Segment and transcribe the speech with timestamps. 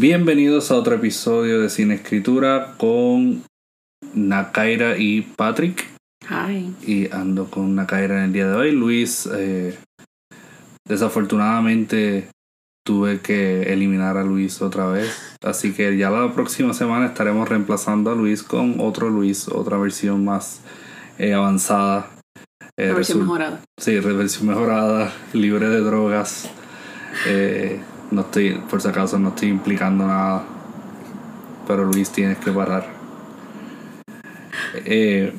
[0.00, 3.44] Bienvenidos a otro episodio de Cine Escritura con
[4.14, 5.86] Nakaira y Patrick.
[6.26, 6.74] Hi.
[6.86, 8.72] Y ando con Nakaira en el día de hoy.
[8.72, 9.78] Luis, eh,
[10.88, 12.30] desafortunadamente
[12.82, 15.36] tuve que eliminar a Luis otra vez.
[15.42, 20.24] Así que ya la próxima semana estaremos reemplazando a Luis con otro Luis, otra versión
[20.24, 20.62] más
[21.18, 22.08] eh, avanzada.
[22.78, 23.60] Eh, versión mejorada.
[23.78, 26.48] Sí, versión mejorada, libre de drogas.
[27.26, 27.80] Eh,
[28.10, 30.44] no estoy, por si acaso, no estoy implicando nada.
[31.66, 32.86] Pero Luis, tienes que parar.
[34.84, 35.32] Eh,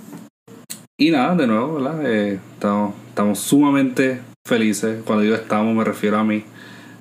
[0.99, 2.05] y nada, de nuevo, ¿verdad?
[2.05, 5.01] Eh, estamos, estamos sumamente felices.
[5.05, 6.43] Cuando digo estamos, me refiero a mí.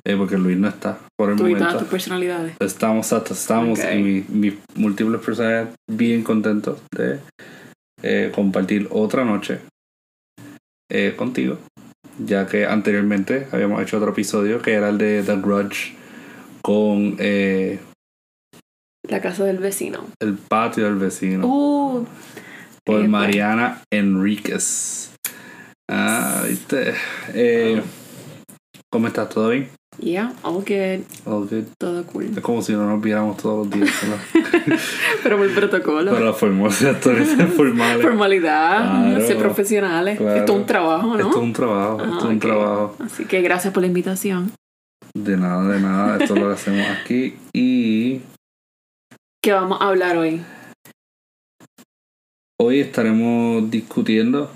[0.03, 1.77] eh, porque Luis no está por el Tú momento.
[1.77, 2.55] tus personalidades.
[2.59, 3.85] Estamos, hasta- estamos Ok.
[3.93, 7.19] y mi- mis múltiples personas bien contentos de
[8.01, 9.59] eh, compartir otra noche
[10.89, 11.59] eh, contigo.
[12.19, 15.95] Ya que anteriormente habíamos hecho otro episodio que era el de The Grudge
[16.61, 17.79] con eh,
[19.07, 20.05] La casa del vecino.
[20.19, 22.05] El patio del vecino Uh,
[22.85, 23.07] por epa.
[23.09, 25.13] Mariana Enríquez.
[25.89, 26.93] Ah, viste.
[27.33, 27.81] Eh,
[28.91, 29.29] ¿Cómo estás?
[29.29, 29.69] ¿Todo bien?
[29.99, 31.03] Yeah, all good.
[31.25, 31.65] All good.
[31.77, 32.25] Todo cool.
[32.25, 33.91] Es como si no nos viéramos todos los días.
[35.23, 36.11] Pero por protocolo.
[36.11, 36.77] Para las formales,
[37.55, 38.01] formales.
[38.01, 38.79] Formalidad,
[39.11, 39.27] Claro.
[39.27, 40.17] ser profesionales.
[40.17, 40.35] Claro.
[40.39, 41.15] Esto es un trabajo, ¿no?
[41.17, 42.41] Esto es un trabajo, Ah, esto es un ok.
[42.41, 42.95] trabajo.
[42.99, 44.51] Así que gracias por la invitación.
[45.13, 47.35] De nada, de nada, esto lo hacemos aquí.
[47.53, 48.21] Y
[49.43, 50.41] ¿Qué vamos a hablar hoy?
[52.61, 54.51] hoy estaremos discutiendo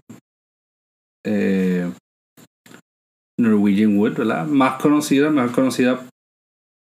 [1.25, 1.91] eh,
[3.39, 4.45] Norwegian Wood, ¿verdad?
[4.47, 6.05] Más conocida, mejor conocida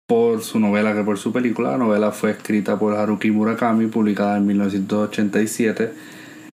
[0.09, 1.73] por su novela que por su película.
[1.73, 5.93] La novela fue escrita por Haruki Murakami, publicada en 1987,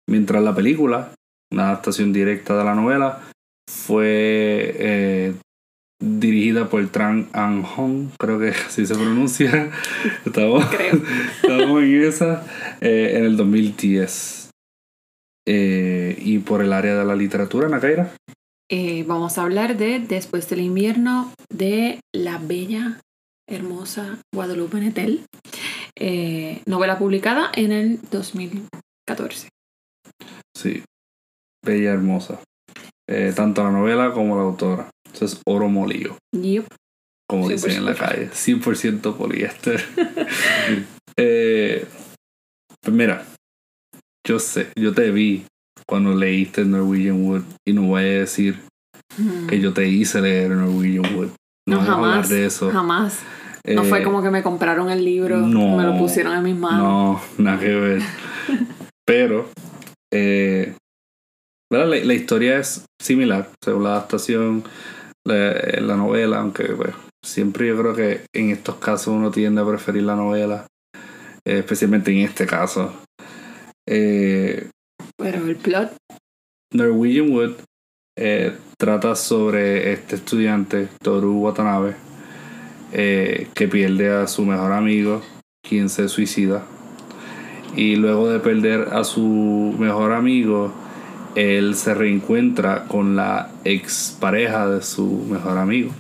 [0.08, 1.12] mientras la película,
[1.52, 3.22] una adaptación directa de la novela,
[3.70, 5.34] fue eh,
[6.02, 9.72] dirigida por Tran An Hong, creo que así se pronuncia.
[10.26, 10.66] Estamos,
[11.44, 12.46] estamos en esa,
[12.82, 14.52] eh, en el 2010.
[15.48, 18.14] Eh, y por el área de la literatura, Nakaira.
[18.72, 23.02] Eh, vamos a hablar de Después del invierno de la bella,
[23.50, 25.25] hermosa Guadalupe Nettel.
[25.96, 29.50] Eh, novela publicada en el 2014.
[30.56, 30.84] Sí,
[31.66, 32.41] bella, hermosa.
[33.09, 34.91] Eh, tanto la novela como la autora.
[35.12, 36.68] Eso es oro molido, Yup.
[37.28, 37.97] como dicen en la 100%.
[37.97, 38.29] calle.
[38.29, 39.84] 100% poliéster.
[41.16, 43.25] pues mira,
[44.28, 45.44] yo sé, yo te vi
[45.90, 48.60] cuando leíste Norwegian Wood y no voy a decir
[49.18, 49.48] Mm.
[49.48, 51.30] que yo te hice leer Norwegian Wood.
[51.68, 52.30] No, No, jamás.
[52.30, 52.70] de eso.
[52.72, 53.20] Jamás.
[53.66, 55.76] No Eh, fue como que me compraron el libro, no.
[55.76, 56.80] me lo pusieron en mis manos.
[57.38, 58.02] No, nada que ver.
[59.06, 59.50] Pero,
[60.14, 60.76] eh.
[61.72, 64.64] La, la historia es similar, según la adaptación,
[65.28, 66.94] la, la novela, aunque pues,
[67.26, 70.66] siempre yo creo que en estos casos uno tiende a preferir la novela,
[71.46, 72.94] eh, especialmente en este caso.
[73.88, 74.70] Eh,
[75.19, 75.91] Pero el plot,
[76.74, 77.56] Norwegian Wood
[78.18, 81.96] eh, trata sobre este estudiante, Toru Watanabe,
[82.94, 85.22] eh, que pierde a su mejor amigo,
[85.62, 86.63] quien se suicida.
[87.75, 90.74] Y luego de perder a su mejor amigo,
[91.35, 95.91] él se reencuentra con la expareja de su mejor amigo,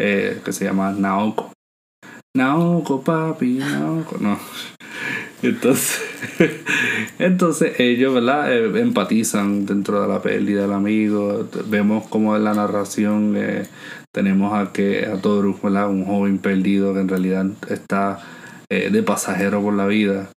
[0.00, 1.52] eh, que se llama Naoko.
[2.34, 4.16] Naoko, papi, Naoko.
[4.18, 4.38] No.
[5.42, 6.00] Entonces,
[7.18, 8.52] entonces ellos, ¿verdad?
[8.52, 11.48] Eh, empatizan dentro de la pérdida del amigo.
[11.66, 13.66] Vemos como en la narración eh,
[14.12, 15.88] tenemos a que a Toru, ¿verdad?
[15.88, 18.20] Un joven perdido que en realidad está
[18.68, 20.30] eh, de pasajero por la vida.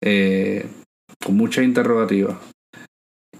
[0.00, 2.36] con muchas interrogativas.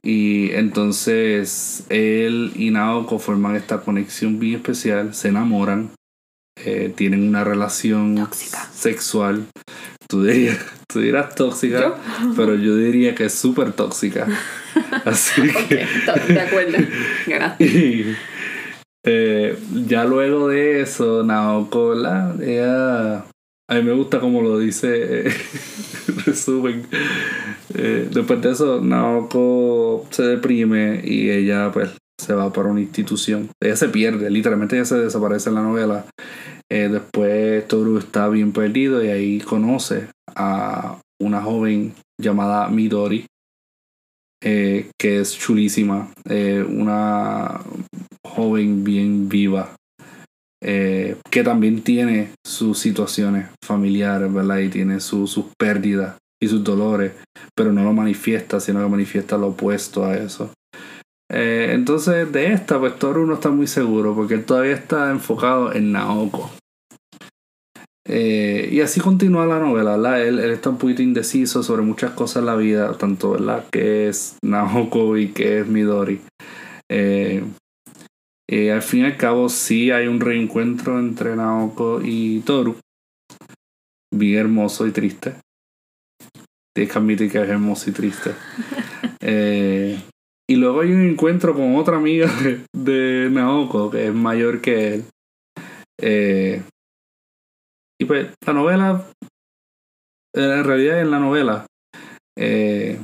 [0.03, 5.91] Y entonces él y Naoko forman esta conexión bien especial, se enamoran,
[6.57, 8.69] eh, tienen una relación Tóxica.
[8.75, 9.47] sexual.
[10.09, 10.59] Tú dirías,
[10.93, 11.97] tú dirás tóxica, ¿Yo?
[12.37, 14.27] pero yo diría que es súper tóxica.
[15.05, 16.79] Así ok, que to- de acuerdo.
[17.27, 17.71] Gracias.
[17.71, 18.17] y,
[19.05, 19.57] eh,
[19.87, 23.19] ya luego de eso, Naoko, la, ella,
[23.69, 25.35] a mí me gusta como lo dice, eh,
[26.25, 26.87] resumen.
[27.75, 33.51] Eh, después de eso, Naoko se deprime y ella pues se va para una institución.
[33.63, 36.07] Ella se pierde, literalmente ella se desaparece en la novela.
[36.71, 43.27] Eh, después Toru está bien perdido y ahí conoce a una joven llamada Midori,
[44.43, 47.61] eh, que es chulísima, eh, una
[48.25, 49.75] joven bien viva,
[50.61, 54.59] que también tiene sus situaciones familiares, ¿verdad?
[54.59, 57.13] Y tiene su- sus pérdidas y sus dolores,
[57.55, 60.51] pero no lo manifiesta, sino que manifiesta lo opuesto a eso.
[61.31, 65.73] Eh, entonces, de esta, pues Toru no está muy seguro, porque él todavía está enfocado
[65.73, 66.51] en Naoko.
[68.09, 70.25] Eh, y así continúa la novela, ¿verdad?
[70.25, 73.65] Él, él, está un poquito indeciso sobre muchas cosas en la vida, tanto, ¿verdad?
[73.71, 76.21] Que es Naoko y que es Midori.
[76.89, 77.43] Eh,
[78.49, 82.77] eh, al fin y al cabo, sí hay un reencuentro entre Naoko y Toru.
[84.15, 85.35] Bien hermoso y triste.
[86.75, 88.33] Tienes que admitir que es hermoso y triste.
[89.21, 90.01] eh,
[90.49, 94.95] y luego hay un encuentro con otra amiga de, de Naoko, que es mayor que
[94.95, 95.05] él.
[96.01, 96.63] Eh,
[98.01, 99.07] y pues la novela,
[100.35, 101.67] en realidad en la novela,
[102.39, 102.99] eh,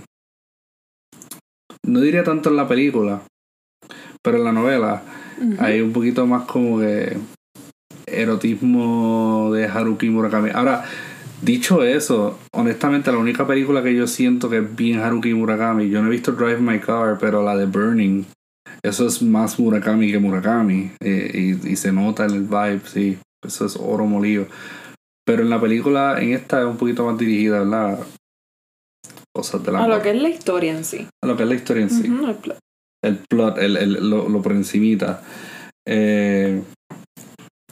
[1.84, 3.22] no diría tanto en la película,
[4.22, 5.02] pero en la novela
[5.38, 5.60] uh -huh.
[5.60, 7.16] hay un poquito más como que
[8.06, 10.50] erotismo de Haruki Murakami.
[10.50, 10.84] Ahora,
[11.42, 16.00] dicho eso, honestamente la única película que yo siento que es bien Haruki Murakami, yo
[16.00, 18.24] no he visto Drive My Car, pero la de Burning,
[18.82, 23.18] eso es más Murakami que Murakami, eh, y, y se nota en el vibe, sí,
[23.44, 24.46] eso es oro molido.
[25.24, 28.00] Pero en la película, en esta es un poquito más dirigida, ¿verdad?
[29.34, 29.84] Cosas de la.
[29.84, 31.06] A lo que es la historia en sí.
[31.22, 32.10] A lo que es la historia en sí.
[32.10, 32.58] Uh -huh, el plot.
[33.04, 35.22] El plot, el, el, lo, lo por encimita.
[35.86, 36.62] Eh,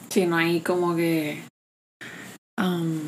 [0.09, 1.43] sí, no hay como que.
[2.57, 2.99] Um,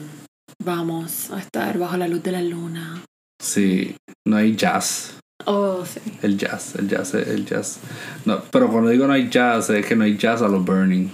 [0.64, 3.04] vamos a estar bajo la luz de la luna.
[3.42, 3.96] Sí,
[4.28, 5.20] no hay jazz.
[5.46, 6.00] Oh, sí.
[6.22, 7.80] El jazz, el jazz, el jazz.
[8.26, 11.10] No, pero cuando digo no hay jazz, es que no hay jazz a los burning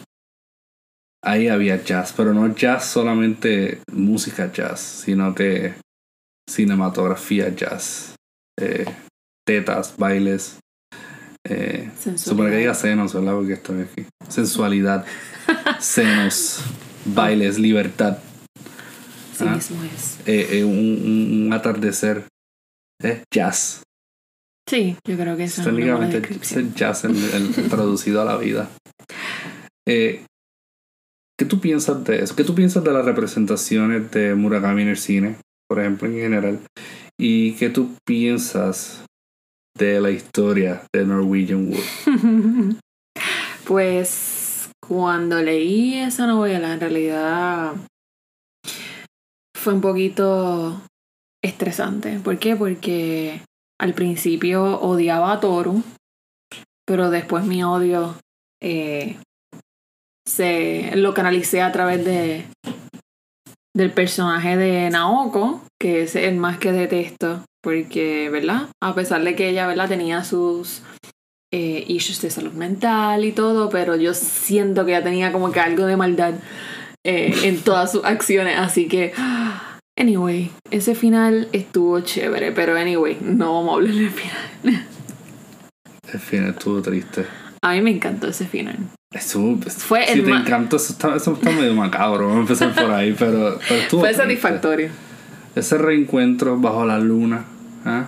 [1.23, 5.73] ahí había jazz, pero no jazz solamente música jazz, sino que
[6.49, 8.15] cinematografía jazz,
[8.59, 8.85] eh,
[9.45, 10.59] tetas, bailes.
[11.47, 13.33] Eh, supone que diga senos, ¿verdad?
[13.33, 14.05] Porque estoy aquí.
[14.27, 15.05] Sensualidad,
[15.79, 16.61] senos,
[17.05, 18.17] bailes, libertad.
[19.41, 19.55] ¿Ah?
[19.55, 20.19] mismo es.
[20.25, 22.25] Eh, un, un, un, atardecer.
[23.33, 23.83] jazz.
[24.69, 26.21] Sí, yo creo que eso es Técnicamente
[26.75, 28.69] jazz el, el, traducido a la vida.
[29.87, 30.23] Eh,
[31.39, 32.35] ¿Qué tú piensas de eso?
[32.35, 35.37] ¿Qué tú piensas de las representaciones de Murakami en el cine,
[35.67, 36.59] por ejemplo, en general?
[37.17, 39.05] ¿Y qué tú piensas
[39.77, 42.75] de la historia de Norwegian Wood?
[43.65, 47.73] pues cuando leí esa novela, en realidad
[49.59, 50.81] fue un poquito
[51.43, 52.19] estresante.
[52.19, 52.55] ¿Por qué?
[52.55, 53.41] Porque
[53.79, 55.83] al principio odiaba a Toru,
[56.85, 58.15] pero después mi odio
[58.61, 59.17] eh,
[60.27, 62.45] se lo canalicé a través de
[63.75, 68.67] del personaje de Naoko, que es el más que detesto, porque, ¿verdad?
[68.81, 69.87] A pesar de que ella, ¿verdad?
[69.87, 70.81] Tenía sus
[71.53, 75.61] eh, issues de salud mental y todo, pero yo siento que ella tenía como que
[75.61, 76.33] algo de maldad
[77.09, 79.13] eh, en todas sus acciones, así que...
[79.97, 84.85] Anyway, ese final estuvo chévere, pero anyway, no vamos a hablar del final.
[86.13, 87.25] El final estuvo triste.
[87.61, 88.77] A mí me encantó ese final.
[89.11, 92.75] Eso, fue si el te encantó, eso está, eso está medio macabro, vamos a empezar
[92.75, 94.89] por ahí, pero, pero estuvo Fue satisfactorio.
[95.55, 97.43] Ese reencuentro bajo la luna,
[97.85, 98.03] ¿eh?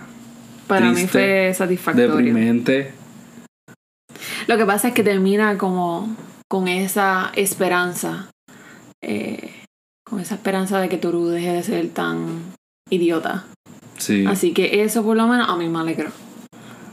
[0.68, 2.14] Para Triste, mí fue satisfactorio.
[2.14, 2.92] Deprimente.
[4.46, 6.16] Lo que pasa es que termina como
[6.48, 8.30] con esa esperanza,
[9.02, 9.50] eh,
[10.04, 12.54] con esa esperanza de que Toru deje de ser tan
[12.90, 13.44] idiota.
[13.98, 14.24] Sí.
[14.26, 16.10] Así que eso por lo menos a mí me alegró.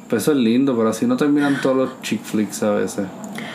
[0.09, 3.05] Pues eso es lindo, pero así no terminan todos los chick flicks a veces.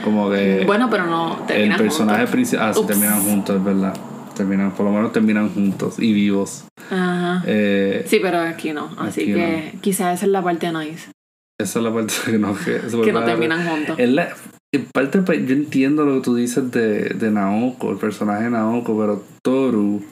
[0.04, 0.62] Como que.
[0.66, 2.70] Bueno, pero no terminan El personaje principal.
[2.70, 3.94] Ah, sí, terminan juntos, es verdad.
[4.36, 6.64] Terminan, por lo menos terminan juntos y vivos.
[6.90, 7.42] Ajá.
[7.46, 8.90] Eh, Sí, pero aquí no.
[8.98, 11.10] Así aquí que quizás esa es la parte nice.
[11.58, 13.96] Esa es la parte que no, que, Que no terminan juntos.
[13.98, 14.34] Es la-
[14.76, 18.50] en parte, pues, yo entiendo lo que tú dices de, de Naoko, el personaje de
[18.50, 20.02] Naoko, pero Toru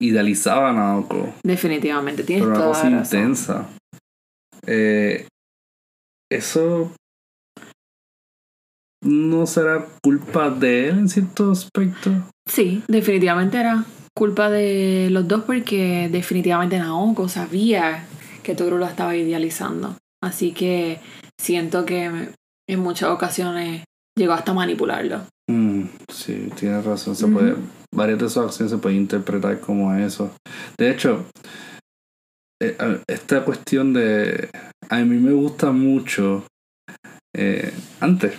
[0.00, 1.32] idealizaba a Naoko.
[1.42, 3.18] Definitivamente, tienes pero una toda cosa razón.
[3.20, 3.68] intensa.
[4.66, 5.26] Eh,
[6.30, 6.92] eso
[9.02, 12.10] no será culpa de él en cierto aspecto.
[12.46, 13.84] Sí, definitivamente era
[14.14, 18.04] culpa de los dos porque definitivamente Naoko sabía
[18.42, 19.96] que Toru lo estaba idealizando.
[20.22, 21.00] Así que
[21.40, 22.28] siento que
[22.72, 23.84] en muchas ocasiones
[24.18, 25.22] llegó hasta manipularlo.
[25.50, 27.16] Mm, sí, tienes razón.
[27.16, 27.54] Se puede,
[27.94, 30.32] varias de sus acciones se pueden interpretar como eso.
[30.78, 31.26] De hecho,
[32.62, 32.76] eh,
[33.08, 34.48] esta cuestión de.
[34.88, 36.44] A mí me gusta mucho.
[37.36, 38.34] eh, antes.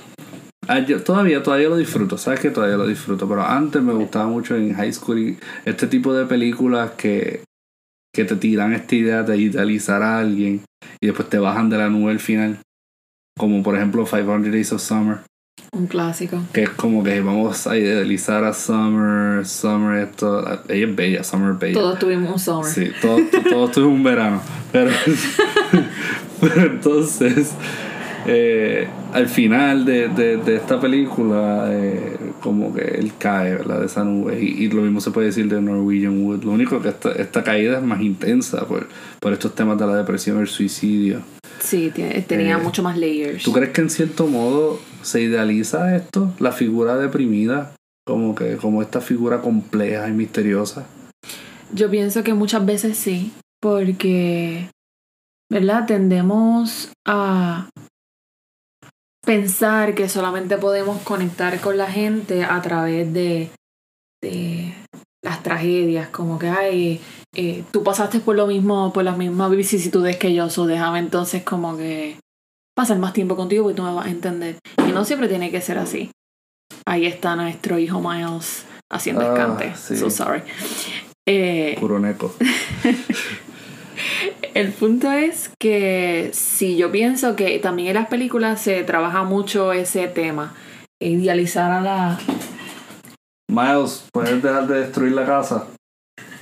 [0.67, 4.27] ah, yo todavía, todavía lo disfruto, sabes que todavía lo disfruto, pero antes me gustaba
[4.27, 7.43] mucho en high school y este tipo de películas que,
[8.13, 10.61] que te tiran esta idea de idealizar a alguien
[11.01, 12.59] y después te bajan de la nube al final.
[13.41, 15.17] Como por ejemplo 500 Days of Summer
[15.75, 16.38] Un clásico.
[16.53, 21.53] que es como que vamos a idealizar a Summer, Summer esto, ella es bella, Summer
[21.53, 21.74] es bella.
[21.74, 22.71] Todos tuvimos un summer.
[22.71, 24.39] Sí, todo, todo, todo esto es un verano.
[24.71, 24.91] Pero,
[26.39, 27.53] pero entonces,
[28.25, 33.79] Eh, al final de, de, esta película, eh, como que él cae, ¿verdad?
[33.79, 34.39] De esa nube.
[34.41, 36.43] Y, lo mismo se puede decir de Norwegian Wood.
[36.43, 38.87] Lo único que esta, esta caída es más intensa por,
[39.19, 41.21] por estos temas de la depresión y el suicidio.
[41.59, 41.91] Sí,
[42.27, 43.43] tenía eh, mucho más layers.
[43.43, 46.33] ¿Tú crees que en cierto modo se idealiza esto?
[46.39, 47.73] La figura deprimida,
[48.05, 50.85] como que como esta figura compleja y misteriosa.
[51.73, 54.69] Yo pienso que muchas veces sí, porque,
[55.49, 55.85] ¿verdad?
[55.85, 57.69] Tendemos a
[59.25, 63.49] pensar que solamente podemos conectar con la gente a través de,
[64.21, 64.73] de
[65.23, 67.01] las tragedias, como que, ay,
[67.35, 71.43] eh, tú pasaste por lo mismo, por las mismas vicisitudes que yo, so déjame entonces
[71.43, 72.17] como que
[72.75, 74.57] pasar más tiempo contigo y tú me vas a entender.
[74.87, 76.11] Y no siempre tiene que ser así.
[76.85, 79.75] Ahí está nuestro hijo Miles haciendo ah, escante.
[79.75, 80.41] So sorry.
[81.27, 81.77] Eh,
[84.53, 89.74] el punto es que si yo pienso que también en las películas se trabaja mucho
[89.74, 90.55] ese tema,
[91.00, 92.19] idealizar a la...
[93.50, 95.67] Miles, ¿puedes dejar de destruir la casa?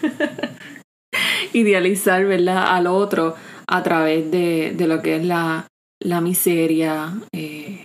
[1.53, 2.75] idealizar, ¿verdad?
[2.75, 3.35] Al otro
[3.67, 5.67] a través de, de lo que es la,
[6.01, 7.83] la miseria, eh,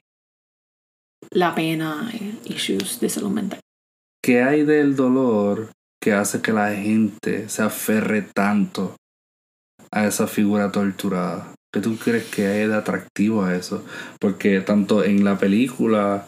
[1.31, 3.61] la pena, eh, issues de salud mental.
[4.23, 8.97] ¿Qué hay del dolor que hace que la gente se aferre tanto
[9.95, 11.55] a esa figura torturada?
[11.73, 13.85] ¿Qué tú crees que hay de atractivo a eso?
[14.21, 16.27] Porque tanto en la película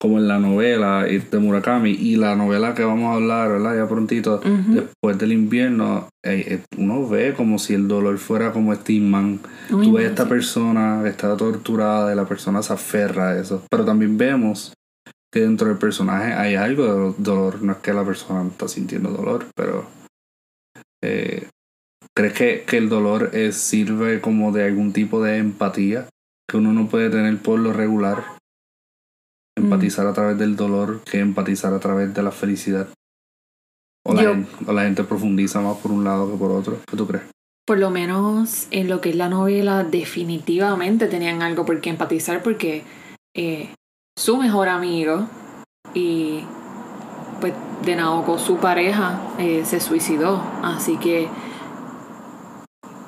[0.00, 3.76] como en la novela de Murakami y la novela que vamos a hablar, ¿verdad?
[3.76, 8.74] Ya prontito, después del invierno, eh, eh, uno ve como si el dolor fuera como
[8.74, 9.40] Steamman.
[9.68, 13.64] Tú ves a esta persona que está torturada y la persona se aferra a eso.
[13.68, 14.72] Pero también vemos
[15.32, 17.62] que dentro del personaje hay algo de dolor.
[17.62, 19.86] No es que la persona no está sintiendo dolor, pero...
[21.02, 21.48] Eh,
[22.18, 26.08] ¿Crees que, que el dolor es, sirve como de algún tipo de empatía
[26.50, 28.24] que uno no puede tener por lo regular?
[29.56, 32.88] empatizar a través del dolor que empatizar a través de la felicidad.
[34.04, 36.78] O la, gente, o la gente profundiza más por un lado que por otro.
[36.90, 37.24] ¿Qué tú crees?
[37.64, 42.42] Por lo menos en lo que es la novela, definitivamente tenían algo por qué empatizar
[42.42, 42.82] porque
[43.36, 43.72] eh,
[44.18, 45.28] su mejor amigo
[45.94, 46.40] y
[47.40, 50.42] pues de Naoko, su pareja, eh, se suicidó.
[50.62, 51.28] Así que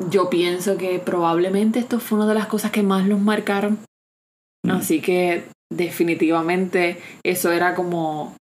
[0.08, 3.78] yo pienso que probablemente esto fue una de las cosas que más los marcaron.
[4.64, 4.70] Mm.
[4.70, 8.36] Así que definitivamente eso era como,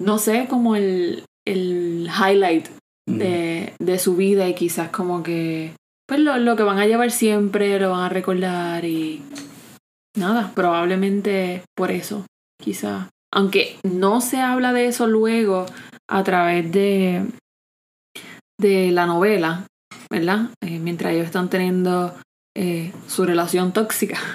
[0.00, 2.68] no sé, como el, el highlight
[3.08, 5.74] de, de, su vida y quizás como que,
[6.06, 9.22] pues lo, lo que van a llevar siempre, lo van a recordar y
[10.16, 12.26] nada, probablemente por eso,
[12.62, 13.08] quizás.
[13.34, 15.66] Aunque no se habla de eso luego
[16.08, 17.26] a través de,
[18.60, 19.66] de la novela,
[20.12, 20.50] ¿verdad?
[20.60, 22.14] Eh, mientras ellos están teniendo
[22.54, 24.18] eh, su relación tóxica.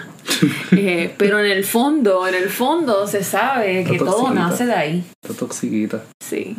[0.72, 5.04] Eh, pero en el fondo, en el fondo se sabe que todo nace de ahí.
[5.24, 6.04] Está toxiquita.
[6.22, 6.58] Sí.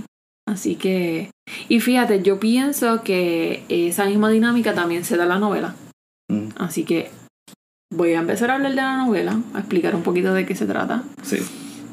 [0.49, 1.31] Así que.
[1.69, 5.77] Y fíjate, yo pienso que esa misma dinámica también se da en la novela.
[6.29, 6.49] Mm.
[6.57, 7.11] Así que
[7.95, 10.67] voy a empezar a hablar de la novela, a explicar un poquito de qué se
[10.67, 11.05] trata.
[11.23, 11.39] Sí.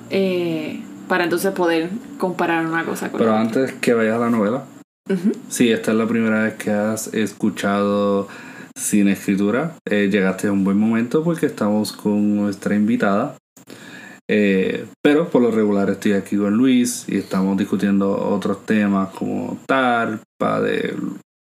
[0.09, 4.63] Eh, para entonces poder comparar una cosa con Pero antes que vayas a la novela.
[5.49, 8.27] Sí, esta es la primera vez que has escuchado
[8.75, 9.75] sin escritura.
[9.87, 13.37] Eh, llegaste a un buen momento porque estamos con nuestra invitada.
[14.27, 19.59] Eh, pero por lo regular estoy aquí con Luis y estamos discutiendo otros temas como
[19.67, 20.95] Tarpa de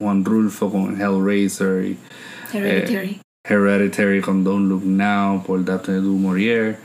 [0.01, 1.99] Juan Rulfo con Hellraiser y
[2.53, 3.09] Hereditary.
[3.09, 6.79] Eh, Hereditary con Don't Look Now por Daphne du Maurier.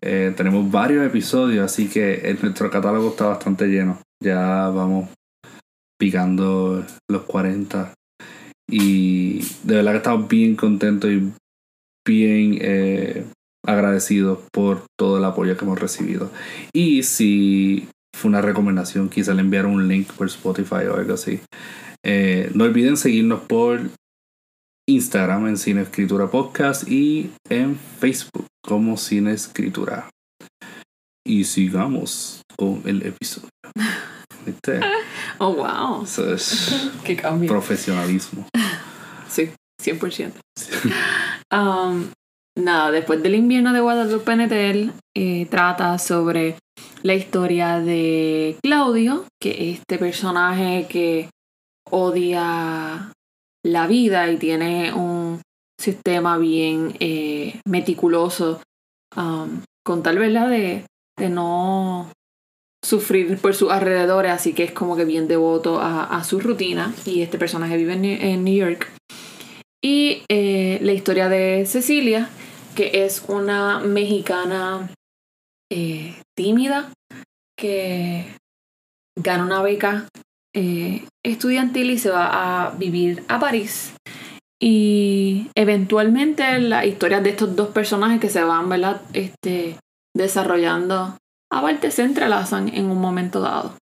[0.00, 3.98] tenemos varios episodios, así que nuestro catálogo está bastante lleno.
[4.22, 5.08] Ya vamos
[6.02, 7.94] picando los 40
[8.68, 11.30] y de verdad que estamos bien contentos y
[12.04, 13.24] bien eh,
[13.64, 16.32] agradecidos por todo el apoyo que hemos recibido.
[16.74, 21.38] Y si fue una recomendación, quizá le enviar un link por Spotify o algo así.
[22.04, 23.82] Eh, no olviden seguirnos por
[24.88, 30.10] Instagram en Cine Escritura Podcast y en Facebook como Cine Escritura.
[31.24, 33.50] Y sigamos con el episodio.
[35.44, 36.04] Oh, wow.
[36.04, 36.72] Eso es
[37.48, 38.46] profesionalismo.
[39.28, 39.50] Sí,
[39.82, 40.34] 100%.
[41.50, 42.12] Um,
[42.56, 46.54] nada, después del invierno de Guadalupe Netel, eh, trata sobre
[47.02, 51.28] la historia de Claudio, que es este personaje que
[51.90, 53.10] odia
[53.64, 55.42] la vida y tiene un
[55.76, 58.62] sistema bien eh, meticuloso
[59.16, 60.84] um, con tal verdad de,
[61.18, 62.12] de no
[62.84, 66.92] sufrir por sus alrededores, así que es como que bien devoto a, su rutina.
[67.06, 68.90] Y este personaje vive en, New York.
[69.82, 72.28] Y eh, la historia de Cecilia
[72.74, 74.90] que es una mexicana
[75.70, 76.92] eh, tímida
[77.56, 78.26] que
[79.16, 80.08] gana una beca
[80.54, 83.94] eh, estudiantil y se va a vivir a París.
[84.60, 89.02] Y eventualmente las historias de estos dos personajes que se van ¿verdad?
[89.12, 89.76] Este,
[90.14, 91.16] desarrollando
[91.52, 93.74] aparte se entrelazan en un momento dado.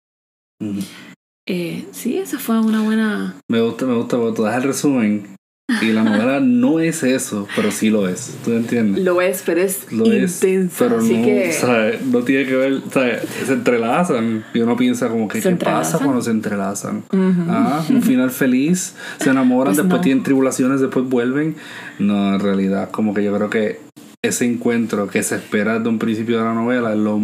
[1.47, 3.37] Eh, sí, esa fue una buena...
[3.49, 5.37] Me gusta, me gusta, porque tú das el resumen
[5.81, 8.37] y la novela no es eso, pero sí lo es.
[8.45, 9.05] ¿Tú entiendes?
[9.05, 10.77] Lo es, pero es lo intensa.
[10.85, 11.53] pero así no, que...
[11.53, 12.03] ¿sabes?
[12.03, 13.23] no tiene que ver, ¿sabes?
[13.47, 14.45] se entrelazan.
[14.53, 17.05] Y uno piensa como que, ¿qué pasa cuando se entrelazan?
[17.49, 21.55] Ah, un final feliz, se enamoran, pues después tienen tribulaciones, después vuelven.
[22.01, 23.90] No, en realidad, como que yo creo que
[24.23, 27.19] ese encuentro que se espera desde un principio de la novela es lo,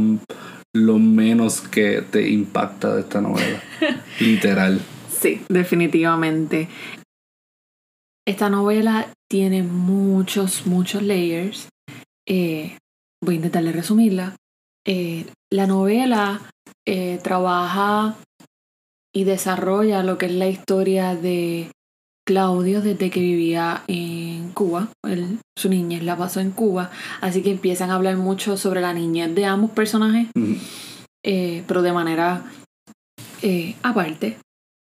[0.75, 3.63] lo menos que te impacta de esta novela.
[4.21, 4.81] Literal.
[5.09, 6.69] Sí, definitivamente.
[8.27, 11.69] Esta novela tiene muchos, muchos layers.
[12.27, 12.77] Eh,
[13.23, 14.37] voy a intentarle resumirla.
[14.87, 16.41] Eh, la novela
[16.87, 18.17] eh, trabaja
[19.15, 21.71] y desarrolla lo que es la historia de
[22.27, 24.89] Claudio desde que vivía en Cuba.
[25.57, 26.91] su niñez la pasó en Cuba.
[27.21, 30.29] Así que empiezan a hablar mucho sobre la niñez de ambos personajes,
[31.23, 32.43] pero de manera
[33.83, 34.39] aparte.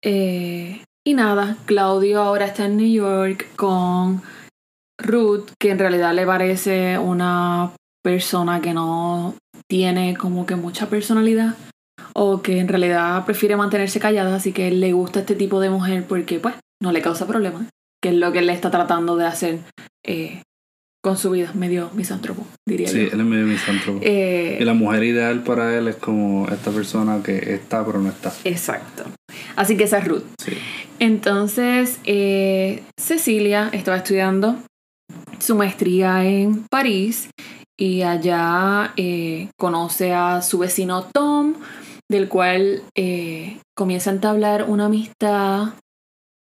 [0.02, 4.22] Y nada, Claudio ahora está en New York con
[4.98, 9.34] Ruth, que en realidad le parece una persona que no
[9.68, 11.56] tiene como que mucha personalidad
[12.14, 16.06] o que en realidad prefiere mantenerse callada, así que le gusta este tipo de mujer
[16.06, 17.66] porque pues no le causa problemas,
[18.02, 19.58] que es lo que él está tratando de hacer
[20.04, 20.42] eh,
[21.02, 22.92] con su vida, medio misántropo, diría yo.
[22.92, 24.00] Sí, él es medio misántropo.
[24.02, 28.08] Eh, y la mujer ideal para él es como esta persona que está pero no
[28.08, 28.32] está.
[28.44, 29.04] Exacto.
[29.56, 30.24] Así que esa es Ruth.
[30.42, 30.52] Sí.
[30.98, 34.56] Entonces, eh, Cecilia estaba estudiando
[35.38, 37.30] su maestría en París
[37.76, 38.92] y allá
[39.56, 41.54] conoce a su vecino Tom,
[42.10, 42.82] del cual
[43.76, 45.74] comienza a entablar una amistad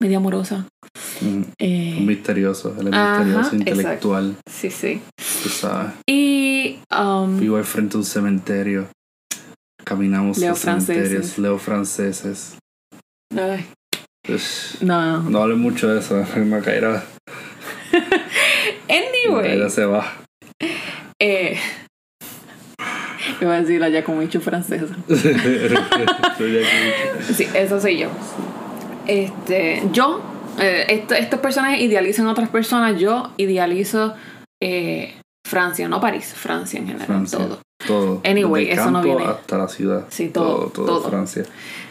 [0.02, 0.66] media amorosa.
[1.20, 4.36] Mm, misterioso, el misterioso intelectual.
[4.50, 5.00] Sí, sí.
[5.42, 5.92] Tú sabes.
[6.08, 6.80] Y.
[6.90, 8.88] Um, Vivo al frente de un cementerio.
[9.84, 12.56] Caminamos Leo cementerios, leo franceses.
[13.34, 13.66] Ay,
[14.80, 15.22] no.
[15.22, 17.04] No hable mucho de eso, me caerá.
[18.88, 19.58] anyway.
[19.58, 20.04] Ya se va.
[21.20, 21.58] Eh.
[23.40, 24.86] Iba a decir la Giacomicho francesa.
[27.36, 28.08] sí, eso soy yo.
[29.06, 30.20] Este, yo,
[30.58, 32.98] eh, estos personajes idealizan a otras personas.
[33.00, 34.14] Yo idealizo
[34.62, 35.14] eh,
[35.46, 37.60] Francia, no París, Francia en general, todo.
[37.86, 38.20] Todo.
[38.24, 39.24] Anyway, eso no viene.
[39.24, 40.06] Hasta la ciudad.
[40.08, 40.68] Sí, todo.
[40.68, 41.44] Todo, todo, Francia.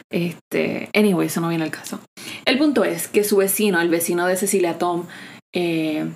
[0.09, 1.99] Este, anyway, eso no viene al caso.
[2.45, 5.05] El punto es que su vecino, el vecino de Cecilia Tom,
[5.53, 6.09] eh,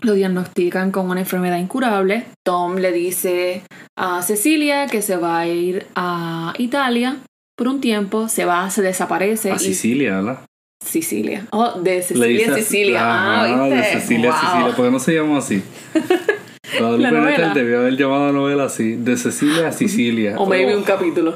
[0.00, 2.26] lo diagnostican con una enfermedad incurable.
[2.44, 3.62] Tom le dice
[3.96, 7.18] a Cecilia que se va a ir a Italia
[7.58, 9.50] por un tiempo, se va, se desaparece.
[9.50, 10.38] A Sicilia, ¿verdad?
[10.80, 11.44] Sicilia.
[11.50, 13.00] Oh, de Cecilia a Sicilia.
[13.02, 14.76] Ah, de Cecilia a Sicilia.
[14.76, 15.60] ¿Por qué no se llama así?
[16.80, 17.52] La novela.
[17.54, 20.36] debió haber llamado la novela así, de Cecilia a Sicilia.
[20.38, 21.34] O maybe un capítulo.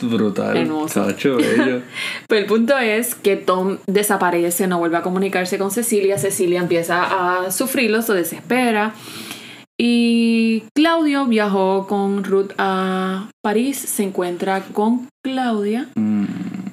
[0.00, 0.56] Brutal.
[0.56, 1.06] Hermoso.
[1.06, 1.82] bello.
[2.28, 6.18] Pero el punto es que Tom desaparece, no vuelve a comunicarse con Cecilia.
[6.18, 7.02] Cecilia empieza
[7.46, 8.94] a sufrirlo, se desespera.
[9.80, 15.88] Y Claudio viajó con Ruth a París, se encuentra con Claudia.
[15.94, 16.24] Mm.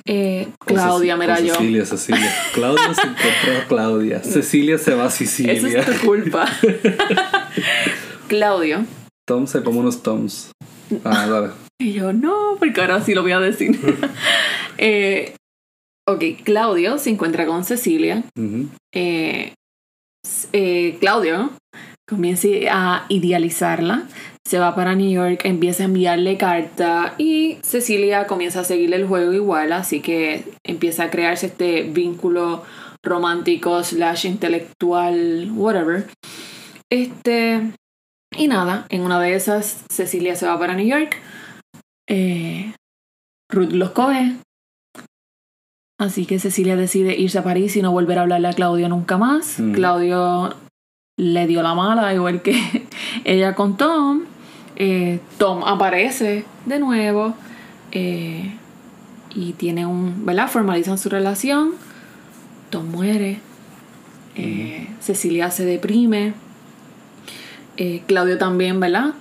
[0.07, 1.53] Eh, Claudia, mira yo.
[1.53, 2.33] Cecilia, Cecilia.
[2.53, 4.19] Claudia se encuentra a Claudia.
[4.23, 5.53] Cecilia se va a Sicilia.
[5.53, 6.47] Esa es tu culpa.
[8.27, 8.85] Claudio.
[9.27, 10.51] Tom se come unos Toms.
[11.03, 11.49] Ah, dale.
[11.79, 13.79] Y yo, no, porque ahora sí lo voy a decir.
[14.77, 15.35] eh,
[16.07, 18.23] ok, Claudio se encuentra con Cecilia.
[18.93, 19.53] eh,
[20.53, 21.51] eh, Claudio
[22.07, 24.07] comienza a idealizarla.
[24.45, 29.07] Se va para New York, empieza a enviarle carta y Cecilia comienza a seguirle el
[29.07, 32.63] juego igual, así que empieza a crearse este vínculo
[33.01, 36.07] romántico slash intelectual, whatever.
[36.91, 37.71] Este,
[38.37, 41.17] y nada, en una de esas Cecilia se va para New York
[42.07, 42.73] eh,
[43.49, 44.35] Ruth los coge.
[45.99, 49.17] Así que Cecilia decide irse a París y no volver a hablarle a Claudio nunca
[49.17, 49.59] más.
[49.59, 49.73] Mm.
[49.73, 50.55] Claudio
[51.17, 52.87] le dio la mala, igual que
[53.23, 54.21] ella con Tom.
[54.75, 57.33] Eh, Tom aparece de nuevo
[57.91, 58.55] eh,
[59.33, 60.49] y tiene un, ¿verdad?
[60.49, 61.73] Formalizan su relación.
[62.69, 63.39] Tom muere.
[64.35, 65.01] Mm.
[65.01, 66.33] Cecilia se deprime.
[68.07, 69.13] Claudio también, ¿verdad?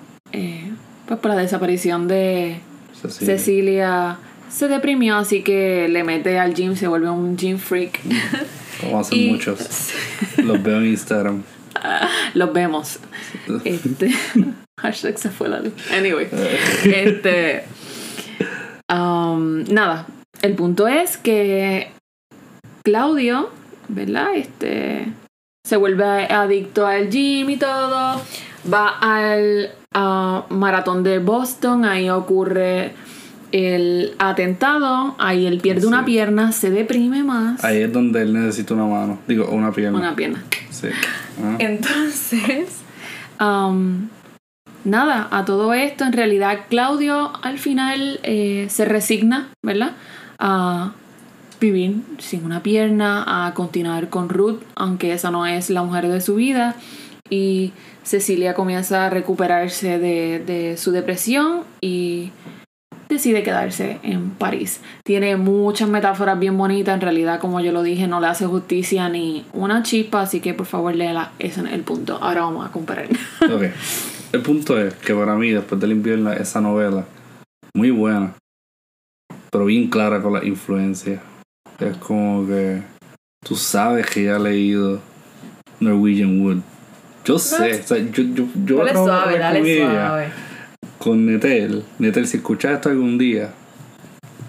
[1.06, 2.60] pues por la desaparición de,
[3.08, 4.18] Cecilia.
[4.48, 8.00] se deprimió, así que le mete al gym, se vuelve un gym freak.
[8.80, 9.92] Como hacen muchos.
[10.38, 11.42] Los veo en Instagram.
[12.34, 12.98] Los vemos.
[13.64, 14.12] Este.
[14.80, 15.72] Hashtag se fue la luz.
[15.92, 16.28] Anyway.
[16.84, 17.64] Este.
[18.92, 20.06] um, nada.
[20.42, 21.90] El punto es que
[22.84, 23.50] Claudio,
[23.88, 24.34] ¿verdad?
[24.34, 25.06] Este.
[25.66, 28.20] Se vuelve adicto al gym y todo.
[28.70, 29.70] Va al
[30.50, 31.86] maratón de Boston.
[31.86, 32.92] Ahí ocurre
[33.52, 35.14] el atentado.
[35.18, 36.52] Ahí él pierde una pierna.
[36.52, 37.64] Se deprime más.
[37.64, 39.18] Ahí es donde él necesita una mano.
[39.26, 39.98] Digo, una pierna.
[39.98, 40.44] Una pierna.
[41.42, 41.56] Ah.
[41.58, 42.80] Entonces,
[43.40, 44.08] um,
[44.84, 49.92] nada, a todo esto, en realidad Claudio al final eh, se resigna, ¿verdad?
[50.38, 50.92] A
[51.60, 56.20] vivir sin una pierna, a continuar con Ruth, aunque esa no es la mujer de
[56.20, 56.76] su vida.
[57.30, 62.32] Y Cecilia comienza a recuperarse de su depresión y
[63.14, 64.80] decide quedarse en París.
[65.04, 69.08] Tiene muchas metáforas bien bonitas, en realidad como yo lo dije no le hace justicia
[69.08, 72.18] ni una chispa, así que por favor léela, ese es el punto.
[72.20, 73.08] Ahora vamos a comparar.
[73.44, 73.64] Ok.
[74.32, 77.04] El punto es que para mí, después del invierno, esa novela,
[77.72, 78.34] muy buena,
[79.50, 81.22] pero bien clara con la influencia.
[81.78, 82.82] Es como que
[83.44, 85.00] tú sabes que ya ha leído
[85.78, 86.58] Norwegian Wood.
[87.24, 90.28] Yo sé, o sea, yo, yo, yo Dale de suave, dale suave.
[91.04, 91.84] Con Netel.
[91.98, 93.52] Netel, si escuchas esto algún día,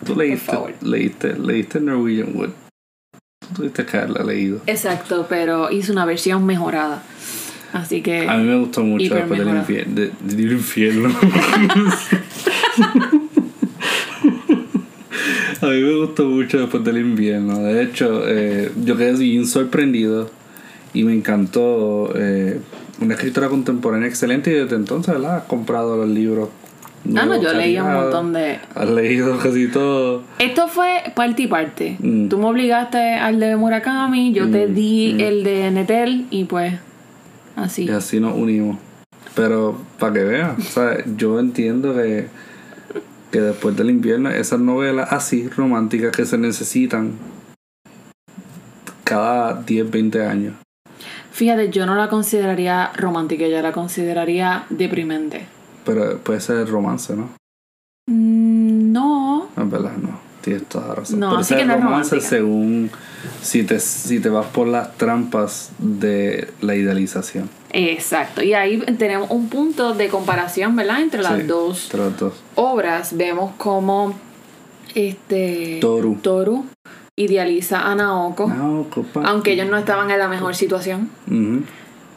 [0.05, 2.49] tú leíste, leíste, leíste Norwegian Wood.
[3.41, 4.61] Tú tuviste que haberla leído.
[4.65, 7.03] Exacto, pero hizo una versión mejorada.
[7.73, 8.25] Así que...
[8.27, 9.59] A mí me gustó mucho después del, mejorada.
[9.69, 11.09] infierno de- del infierno.
[15.61, 17.59] A mí me gustó mucho después del invierno.
[17.59, 20.29] De hecho, eh, yo quedé bien sorprendido
[20.93, 22.13] y me encantó.
[22.15, 22.59] eh,
[23.01, 25.38] una escritora contemporánea excelente y desde entonces, ¿verdad?
[25.38, 26.49] Has comprado los libros.
[27.15, 28.60] Ah, no, yo leía un montón de...
[28.73, 30.23] Has leído casi todo.
[30.39, 31.97] Esto fue parte y parte.
[31.99, 32.29] Mm.
[32.29, 35.19] Tú me obligaste al de Murakami, yo te Mm, di mm.
[35.19, 36.73] el de Netel y pues
[37.55, 37.84] así.
[37.86, 38.79] Y así nos unimos.
[39.36, 42.27] Pero para que vean, o sea, yo entiendo que,
[43.31, 47.13] que después del invierno, esas novelas así románticas que se necesitan
[49.03, 50.53] cada 10, 20 años.
[51.35, 55.45] Fíjate, yo no la consideraría romántica, yo la consideraría deprimente.
[55.83, 57.29] Pero puede ser romance, ¿no?
[58.07, 59.49] Mm, No.
[59.57, 60.17] Es verdad, no.
[60.41, 61.19] Tienes toda la razón.
[61.19, 62.29] No, Pero así que no es romance romántica.
[62.29, 62.91] según
[63.41, 67.49] si te, si te vas por las trampas de la idealización.
[67.73, 68.41] Exacto.
[68.43, 71.01] Y ahí tenemos un punto de comparación, ¿verdad?
[71.01, 72.33] Entre las Sí, dos entre las dos.
[72.55, 73.17] obras.
[73.17, 74.13] Vemos cómo
[74.93, 76.15] este Toru.
[76.21, 76.65] Toru
[77.15, 78.51] idealiza a Naoko.
[78.89, 79.23] Copa.
[79.25, 81.10] Aunque ellos no estaban en la mejor situación.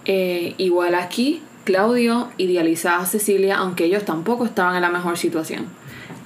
[0.05, 5.67] Eh, igual aquí, Claudio idealiza a Cecilia, aunque ellos tampoco estaban en la mejor situación.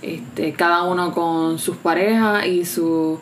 [0.00, 3.20] Este, cada uno con sus parejas y su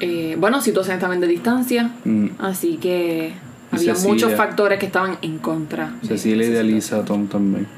[0.00, 1.92] eh, bueno, situaciones también de distancia.
[2.04, 2.28] Mm.
[2.38, 3.34] Así que
[3.70, 4.12] había Cecilia.
[4.12, 5.94] muchos factores que estaban en contra.
[6.02, 7.68] Cecilia idealiza a Tom también.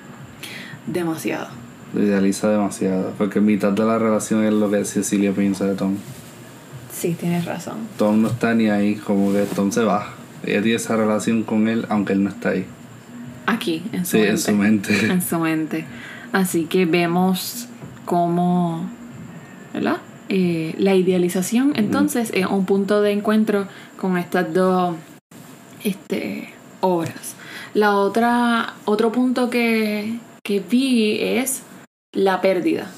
[0.86, 1.48] Demasiado.
[1.92, 3.12] Lo idealiza demasiado.
[3.18, 5.96] Porque mitad de la relación es lo que Cecilia piensa de Tom.
[7.04, 7.86] Sí, tienes razón.
[7.98, 10.14] Tom no está ni ahí, como que Tom se va.
[10.42, 12.64] Ella tiene esa relación con él, aunque él no está ahí.
[13.44, 14.32] Aquí, en su Sí, mente.
[14.32, 15.06] en su mente.
[15.12, 15.84] En su mente.
[16.32, 17.68] Así que vemos
[18.06, 18.88] cómo,
[19.74, 19.98] ¿verdad?
[20.30, 23.68] Eh, la idealización entonces es un punto de encuentro
[24.00, 24.96] con estas dos
[25.82, 27.34] este, obras.
[27.74, 31.64] La otra, otro punto que, que vi es
[32.12, 32.90] la pérdida,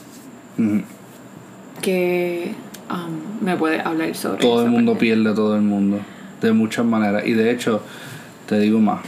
[1.83, 2.55] que
[2.91, 6.01] um, me puede hablar sobre Todo el mundo pierde a todo el mundo.
[6.41, 7.27] De muchas maneras.
[7.27, 7.83] Y de hecho,
[8.47, 9.01] te digo más.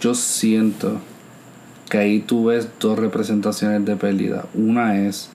[0.00, 1.00] Yo siento
[1.88, 4.46] que ahí tú ves dos representaciones de pérdida.
[4.54, 5.30] Una es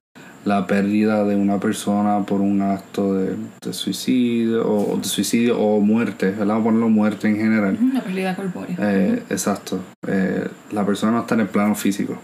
[0.45, 5.79] la pérdida de una persona por un acto de, de suicidio o de suicidio o
[5.79, 6.47] muerte, ¿verdad?
[6.47, 7.77] Vamos a ponerlo muerte en general.
[7.93, 8.75] La pérdida corpórea.
[8.79, 9.79] Eh, exacto.
[10.07, 12.17] Eh, la persona no está en el plano físico.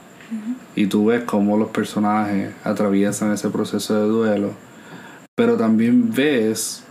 [0.75, 4.51] Y tú ves cómo los personajes atraviesan ese proceso de duelo.
[5.37, 6.83] Pero también ves,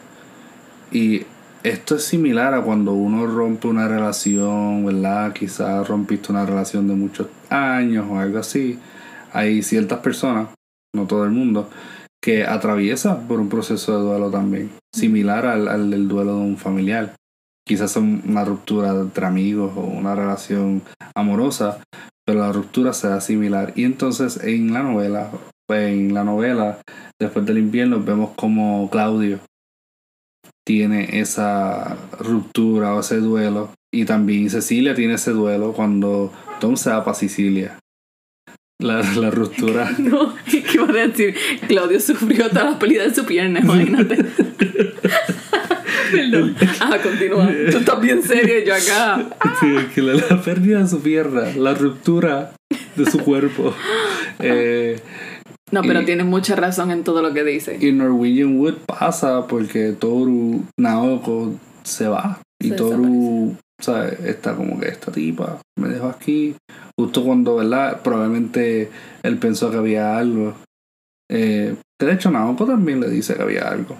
[0.93, 1.23] y
[1.63, 5.33] esto es similar a cuando uno rompe una relación, ¿verdad?
[5.33, 8.79] Quizás rompiste una relación de muchos años o algo así.
[9.33, 10.51] Hay ciertas personas,
[10.95, 11.69] no todo el mundo,
[12.23, 16.57] que atraviesa por un proceso de duelo también, similar al, al del duelo de un
[16.57, 17.15] familiar
[17.67, 20.83] quizás son una ruptura entre amigos o una relación
[21.15, 21.81] amorosa,
[22.25, 23.73] pero la ruptura se da similar.
[23.75, 25.31] Y entonces en la novela,
[25.69, 26.79] en la novela,
[27.21, 29.41] después del invierno, vemos como Claudio
[30.67, 33.71] tiene esa ruptura o ese duelo.
[33.95, 37.79] Y también Cecilia tiene ese duelo cuando Tom se va para Sicilia.
[38.83, 39.95] La, la ruptura.
[39.99, 41.35] No, ¿qué iba a decir?
[41.67, 44.17] Claudio sufrió toda la pérdida de su pierna, imagínate.
[46.13, 46.57] Perdón.
[46.81, 47.49] Ah, continúa.
[47.71, 49.25] Tú estás bien serio yo acá.
[49.61, 52.53] Sí, que la, la pérdida de su pierna, la ruptura
[52.97, 53.75] de su cuerpo.
[54.39, 55.01] Eh,
[55.77, 57.77] No, pero Y- tienes mucha razón en todo lo que dice.
[57.81, 62.41] y Norwegian Wood pasa porque Toru Naoko se va.
[62.59, 64.19] Y Se Toru, ¿sabes?
[64.21, 66.55] Está como que esta tipa me dejó aquí.
[66.99, 68.01] Justo cuando, ¿verdad?
[68.03, 68.91] Probablemente
[69.23, 70.55] él pensó que había algo.
[71.31, 73.99] Eh, de hecho Naoko también le dice que había algo.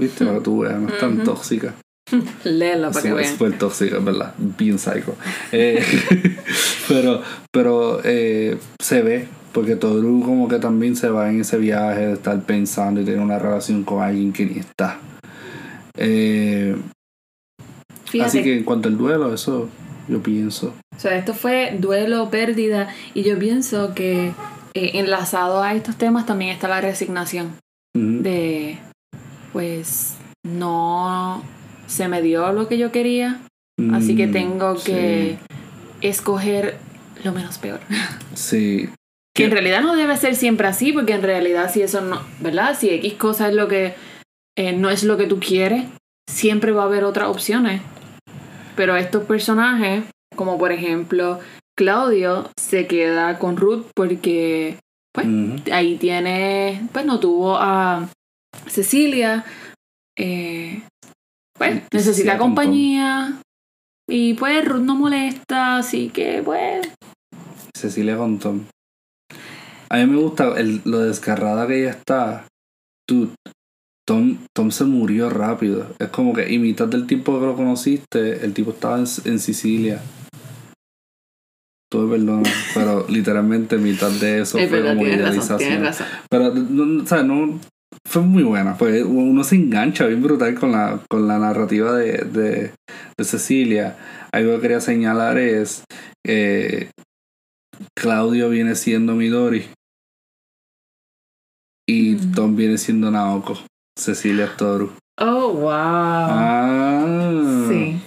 [0.00, 1.24] Viste, para que tú veas, no es tan Ujú.
[1.24, 1.74] tóxica.
[2.44, 3.32] Léela para Sí, que es vean.
[3.38, 4.34] súper tóxica, es verdad.
[4.58, 5.14] Bien psycho.
[5.52, 5.80] Eh,
[6.88, 12.06] pero pero eh, se ve, porque Toru como que también se va en ese viaje
[12.06, 14.98] de estar pensando y tener una relación con alguien que ni está.
[15.96, 16.76] Eh,
[18.20, 19.68] así que en cuanto al duelo, eso
[20.08, 20.74] yo pienso.
[20.96, 24.32] o sea, esto fue duelo, pérdida, y yo pienso que
[24.74, 27.52] eh, enlazado a estos temas también está la resignación
[27.92, 28.78] de,
[29.52, 31.42] pues, no
[31.86, 33.40] se me dio lo que yo quería,
[33.92, 35.38] así que Mm, tengo que
[36.00, 36.78] escoger
[37.24, 37.80] lo menos peor.
[38.34, 38.88] Sí.
[39.34, 42.76] Que en realidad no debe ser siempre así, porque en realidad si eso no, ¿verdad?
[42.78, 43.94] Si X cosa es lo que
[44.56, 45.84] eh, no es lo que tú quieres,
[46.28, 47.80] siempre va a haber otras opciones.
[48.76, 50.04] Pero estos personajes,
[50.36, 51.38] como por ejemplo
[51.76, 54.78] Claudio, se queda con Ruth porque
[55.12, 55.26] pues,
[55.72, 58.08] ahí tiene, pues no tuvo a
[58.66, 59.44] Cecilia,
[60.16, 60.82] eh,
[61.56, 63.40] pues necesita compañía
[64.10, 66.86] y pues Ruth no molesta, así que pues
[67.76, 68.60] Cecilia con Tom.
[69.88, 72.46] A mí me gusta el- lo descarrada que ella está.
[73.08, 73.34] Dude,
[74.06, 75.86] Tom, Tom se murió rápido.
[75.98, 79.38] Es como que, y mitad del tiempo que lo conociste, el tipo estaba en, en
[79.38, 80.00] Sicilia.
[81.92, 85.82] Tú me perdonas, pero literalmente mitad de eso es fue verdad, como razón, idealización.
[85.82, 86.06] razón.
[86.30, 87.58] Pero, no, o sea, no,
[88.06, 88.74] fue muy buena.
[88.74, 92.72] Fue, uno se engancha bien brutal con la, con la narrativa de, de,
[93.16, 93.96] de Cecilia.
[94.32, 95.84] Algo que quería señalar es
[96.26, 96.90] eh,
[97.94, 99.66] Claudio viene siendo Midori
[101.88, 102.32] y Mm.
[102.32, 103.58] Tom viene siendo Naoko.
[103.98, 104.92] Cecilia Toru.
[105.18, 105.70] Oh, wow.
[105.72, 108.00] Ah, sí.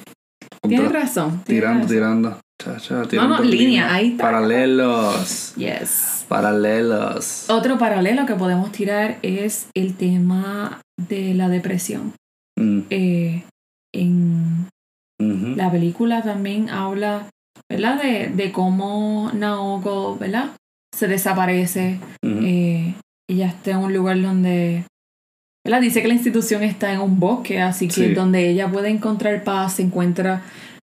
[0.68, 1.44] Tienes razón.
[1.44, 1.90] tienes tirando, razón.
[1.90, 2.40] tirando.
[2.64, 4.24] Cha, cha, no, línea, ahí está.
[4.24, 5.54] Paralelos.
[5.56, 6.26] Yes.
[6.30, 7.50] Paralelos.
[7.50, 12.14] Otro paralelo que podemos tirar es el tema de la depresión.
[12.58, 13.44] Mm, Eh,
[13.94, 14.68] en
[15.20, 17.28] la película también habla,
[17.70, 18.02] ¿verdad?
[18.02, 20.52] De, de cómo Naoko, ¿verdad?
[20.96, 22.00] Se desaparece.
[22.24, 22.40] Ujú.
[22.44, 22.96] Eh,
[23.30, 24.86] ella está en un lugar donde,
[25.66, 25.82] ¿verdad?
[25.82, 28.14] Dice que la institución está en un bosque, así que Sí.
[28.14, 30.42] donde ella puede encontrar paz, se encuentra...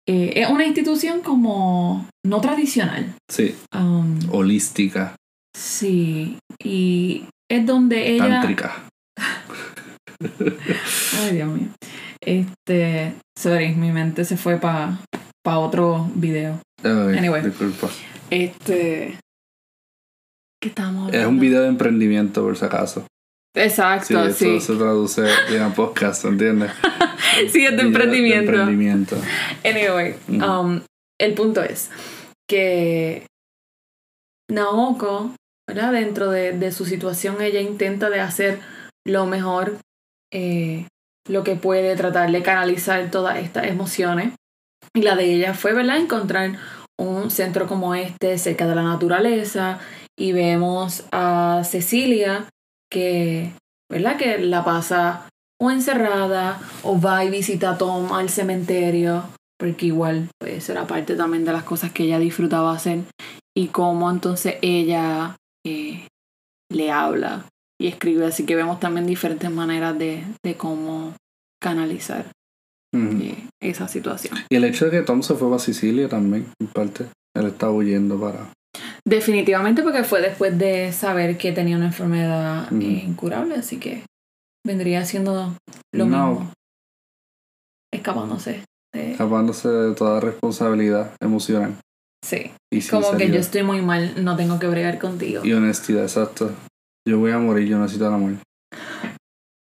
[0.07, 3.13] eh, es una institución como no tradicional.
[3.29, 5.15] Sí, Um, holística,
[5.55, 8.41] Sí, y es donde ella...
[8.41, 8.83] tántrica.
[11.21, 11.67] Ay, Dios mío.
[12.21, 14.99] Este, sorry, mi mente se fue para
[15.43, 16.59] pa otro video.
[16.83, 17.43] Ay, Anyway.
[17.43, 17.89] disculpa.
[18.29, 19.19] Este,
[20.61, 21.29] ¿qué estamos Es hablando?
[21.29, 23.05] un video de emprendimiento, por si acaso.
[23.55, 24.59] Sí, Exacto, eso sí.
[24.59, 25.21] se traduce
[25.59, 26.71] a podcast, ¿entiendes?
[27.51, 28.51] Sí, es de Video emprendimiento.
[28.51, 29.15] emprendimiento.
[29.63, 30.81] Anyway, um,
[31.19, 31.89] el punto es
[32.47, 33.25] que
[34.51, 35.33] Naoko,
[35.67, 35.93] ¿verdad?
[35.93, 38.59] Dentro de, de su situación, ella intenta de hacer
[39.05, 39.77] lo mejor,
[40.31, 40.85] eh,
[41.27, 44.33] lo que puede, tratar de canalizar todas estas emociones.
[44.93, 45.97] Y la de ella fue, ¿verdad?
[45.97, 46.59] Encontrar
[46.99, 49.79] un centro como este, cerca de la naturaleza.
[50.15, 52.45] Y vemos a Cecilia
[52.93, 53.51] que,
[53.91, 54.15] ¿verdad?
[54.17, 55.27] Que la pasa
[55.59, 59.23] o encerrada o va y visita a Tom al cementerio
[59.59, 62.99] porque igual pues era parte también de las cosas que ella disfrutaba hacer
[63.55, 66.07] y cómo entonces ella eh,
[66.69, 67.45] le habla
[67.79, 71.13] y escribe así que vemos también diferentes maneras de, de cómo
[71.61, 72.25] canalizar
[72.93, 73.23] Ujú.
[73.23, 76.67] eh, esa situación Y el hecho de que Tom se fue para Sicilia también, en
[76.67, 77.05] parte.
[77.35, 78.51] Él estaba huyendo para.
[79.05, 84.03] Definitivamente porque fue después de saber que tenía una enfermedad eh, incurable así que
[84.65, 85.55] vendría siendo
[85.93, 86.29] lo No.
[86.29, 86.51] mismo
[87.93, 88.63] escapándose
[88.93, 91.75] de- escapándose de toda responsabilidad emocional.
[92.25, 96.03] sí Y como que yo estoy muy mal no tengo que bregar contigo Y honestidad,
[96.03, 96.51] exacto.
[97.07, 98.31] Yo voy a morir, yo necesito el amor.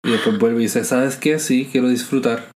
[0.05, 1.39] Y después vuelve y dice, ¿sabes qué?
[1.39, 2.51] Sí, quiero disfrutar.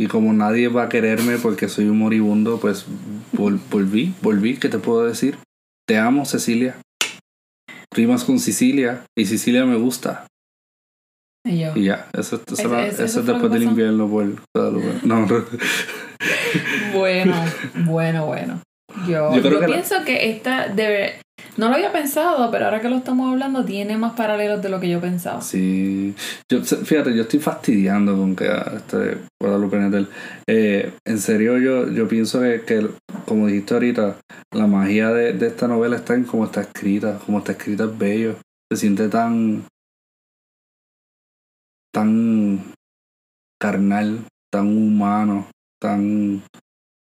[0.00, 2.86] Y como nadie va a quererme porque soy un moribundo, pues
[3.32, 5.38] vol- volví, volví, ¿qué te puedo decir?
[5.86, 6.76] Te amo, Cecilia.
[7.94, 10.26] Rimas con Sicilia y Sicilia me gusta.
[11.46, 14.24] Y yo Y ya, eso, eso, ¿Ese- era- eso es después del invierno por.
[15.04, 15.44] No, no.
[16.94, 17.34] Bueno,
[17.84, 18.60] bueno, bueno.
[19.08, 21.20] Yo, Yo creo yo que la- pienso que esta debe.
[21.56, 24.80] No lo había pensado, pero ahora que lo estamos hablando, tiene más paralelos de lo
[24.80, 25.40] que yo pensaba.
[25.40, 26.14] Sí.
[26.50, 30.08] Yo, fíjate, yo estoy fastidiando con que este Guadalupe Nettel.
[30.48, 32.88] Eh, en serio, yo, yo pienso que, que,
[33.26, 34.20] como dijiste ahorita,
[34.52, 37.18] la magia de, de esta novela está en cómo está escrita.
[37.24, 38.36] Cómo está escrita es bello.
[38.70, 39.64] Se siente tan.
[41.92, 42.72] tan
[43.60, 45.48] carnal, tan humano,
[45.80, 46.42] tan.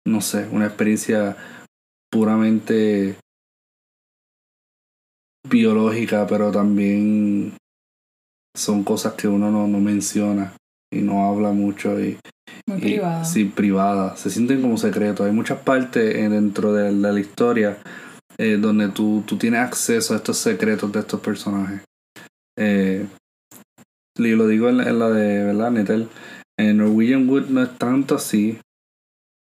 [0.05, 1.37] no sé, una experiencia
[2.11, 3.15] puramente
[5.49, 7.57] biológica, pero también
[8.55, 10.55] son cosas que uno no, no menciona
[10.91, 12.17] y no habla mucho y,
[12.67, 13.25] Muy privada.
[13.25, 14.15] Sí, privada.
[14.17, 15.25] Se sienten como secretos.
[15.25, 17.77] Hay muchas partes eh, dentro de, la historia
[18.37, 21.81] eh, donde tú, tú tienes acceso a estos secretos de estos personajes.
[22.57, 23.05] Eh,
[24.17, 25.71] y lo digo en, la de, ¿verdad?
[25.71, 26.09] Nettel.
[26.59, 28.59] En Norwegian Wood no es tanto así,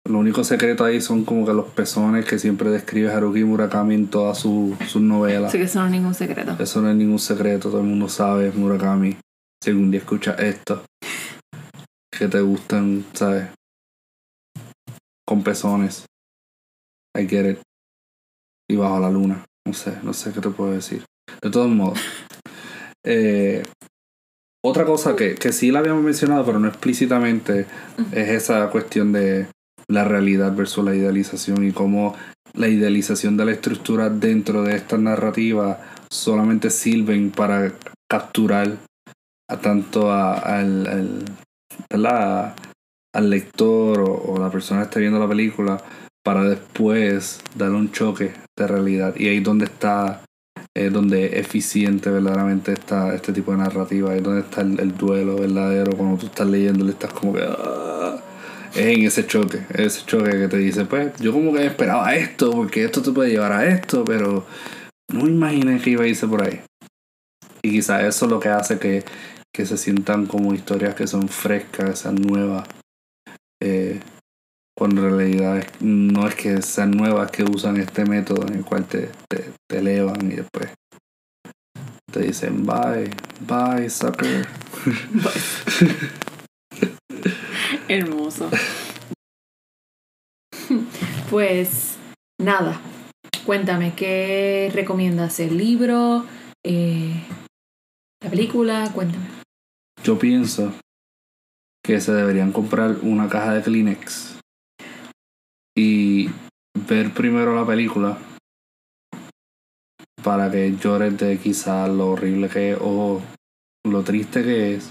[0.07, 4.07] lo único secreto ahí son como que los pezones que siempre describe Haruki Murakami en
[4.07, 5.51] todas sus su novelas.
[5.51, 6.55] Sí, que eso no es ningún secreto.
[6.59, 9.17] Eso no es ningún secreto, todo el mundo sabe, Murakami.
[9.61, 10.83] Si algún día escuchas esto,
[12.17, 13.49] que te gustan, ¿sabes?
[15.25, 16.05] Con pezones.
[17.17, 17.59] I get it.
[18.69, 19.45] Y bajo la luna.
[19.65, 21.03] No sé, no sé qué te puedo decir.
[21.41, 21.99] De todos modos.
[23.09, 23.63] Eh,
[24.61, 27.65] otra cosa que, que sí la habíamos mencionado, pero no explícitamente,
[28.11, 29.47] es esa cuestión de
[29.87, 32.17] la realidad versus la idealización y cómo
[32.53, 37.71] la idealización de la estructura dentro de esta narrativa solamente sirven para
[38.09, 38.77] capturar
[39.49, 41.25] a tanto al, al,
[43.21, 45.81] lector o, la persona que esté viendo la película
[46.23, 49.15] para después darle un choque de realidad.
[49.15, 50.21] Y ahí es donde está
[50.75, 54.11] es donde eficiente verdaderamente está este tipo de narrativa.
[54.11, 55.97] Ahí es donde está el, duelo verdadero.
[55.97, 58.17] Cuando tú estás leyendo le estás como que ah,
[58.75, 62.85] en ese choque, ese choque que te dice, pues yo como que esperaba esto, porque
[62.85, 64.45] esto te puede llevar a esto, pero
[65.11, 66.61] no imaginé que iba a irse por ahí.
[67.63, 69.03] Y quizás eso es lo que hace que,
[69.57, 72.67] que se sientan como historias que son frescas, sean nuevas.
[73.59, 73.99] Eh,
[74.77, 78.85] cuando en realidad no es que sean nuevas, que usan este método en el cual
[78.85, 80.69] te, te, te elevan y después
[82.11, 83.09] te dicen bye,
[83.47, 84.47] bye, sucker.
[87.87, 88.51] Hermoso.
[91.29, 91.97] Pues
[92.39, 92.79] nada,
[93.45, 95.41] cuéntame, ¿qué recomiendas?
[95.41, 96.25] ¿El libro?
[96.63, 97.21] Eh,
[98.23, 98.89] ¿La película?
[98.93, 99.36] Cuéntame.
[100.07, 100.71] Yo pienso
[101.83, 104.39] que se deberían comprar una caja de Kleenex
[105.77, 106.29] y
[106.87, 108.17] ver primero la película
[110.23, 113.21] para que llores de quizás lo horrible que es o
[113.85, 114.89] lo triste que es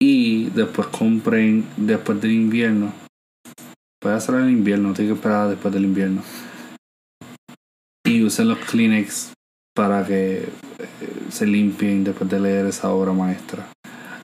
[0.00, 2.90] y después compren después del invierno.
[4.00, 6.22] Puede hacer en invierno, tiene que esperar después del invierno.
[8.06, 9.34] Y usen los Kleenex
[9.74, 10.48] para que eh,
[11.30, 13.73] se limpien después de leer esa obra maestra.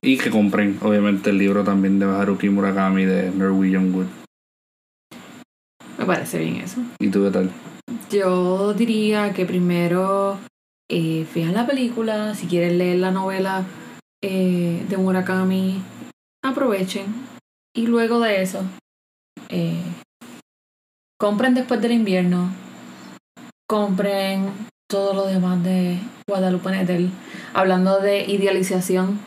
[0.03, 4.07] Y que compren, obviamente, el libro también de Haruki Murakami de Norwegian Wood.
[5.99, 6.81] Me parece bien eso.
[6.99, 7.51] ¿Y tú qué tal?
[8.11, 10.39] Yo diría que primero
[10.89, 13.65] eh, la película, si quieren leer la novela,
[14.23, 15.83] eh, de Murakami
[16.43, 17.07] aprovechen
[17.75, 18.63] y luego de eso
[19.49, 19.83] eh,
[21.19, 22.51] compren después del invierno
[23.67, 24.51] compren
[24.91, 27.11] todo lo demás de Guadalupe Nettel
[27.55, 29.19] hablando de idealización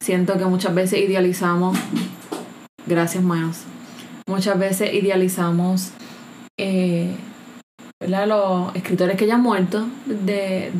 [0.00, 1.78] siento que muchas veces idealizamos
[2.86, 3.64] gracias Miles
[4.26, 5.90] muchas veces idealizamos
[6.58, 7.14] eh,
[8.00, 10.72] los escritores que ya han muerto de,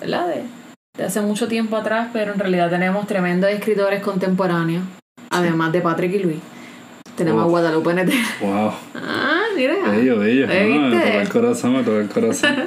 [0.00, 0.28] ¿verdad?
[0.28, 0.64] de
[0.96, 4.84] de hace mucho tiempo atrás, pero en realidad tenemos tremendos escritores contemporáneos,
[5.28, 6.38] además de Patrick y Luis.
[7.16, 8.18] Tenemos a Guadalupe Nettel.
[8.40, 8.72] Wow.
[9.06, 9.74] Ah, mira.
[9.90, 10.46] Bello, bello.
[10.46, 12.54] me toca el corazón, me toca el corazón.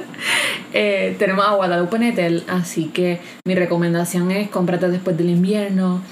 [0.72, 6.02] eh, tenemos a Guadalupe Nettel, así que mi recomendación es cómprate después del invierno.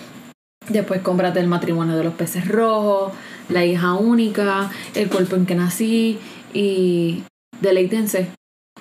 [0.68, 3.12] Después cómprate el matrimonio de los peces rojos,
[3.48, 6.18] la hija única, el cuerpo en que nací
[6.52, 7.22] y
[7.60, 8.28] deleítense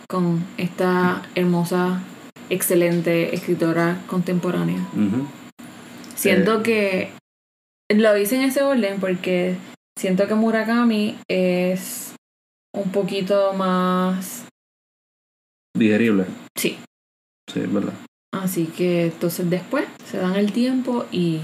[0.07, 2.01] con esta hermosa
[2.49, 4.79] excelente escritora contemporánea.
[6.15, 7.11] Siento que
[7.89, 9.57] lo hice en ese orden porque
[9.97, 12.15] siento que Murakami es
[12.73, 14.44] un poquito más
[15.75, 16.25] digerible.
[16.55, 16.77] Sí.
[17.51, 17.93] Sí, es verdad.
[18.33, 21.39] Así que entonces después se dan el tiempo y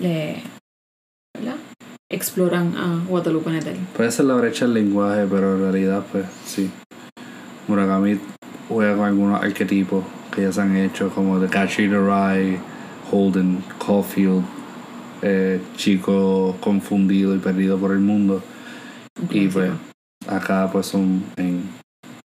[0.00, 0.42] le
[1.34, 1.56] ¿verdad?
[2.10, 3.76] exploran a Guadalupe Nettel.
[3.96, 6.70] Puede ser la brecha del lenguaje, pero en realidad pues sí.
[7.66, 8.18] Murakami
[8.68, 10.04] juega con algunos arquetipos
[10.34, 12.58] que ya se han hecho, como The Catcher the Rye,
[13.10, 14.44] Holden, Caulfield,
[15.22, 18.42] eh, chico confundido y perdido por el mundo.
[19.30, 19.72] Y pues
[20.26, 21.68] acá pues son en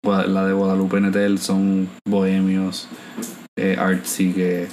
[0.04, 2.88] la de Guadalupe Netel son bohemios,
[3.56, 4.68] eh, artsy, que